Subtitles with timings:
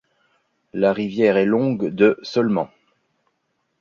[0.73, 2.71] La rivière est longue de seulement.